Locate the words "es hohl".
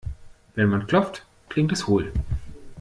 1.71-2.11